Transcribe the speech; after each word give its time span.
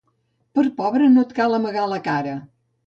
Per 0.59 0.63
pobre 0.79 1.11
no 1.13 1.27
et 1.27 1.37
cal 1.41 1.59
amagar 1.61 1.89
la 1.95 2.05
cara. 2.11 2.37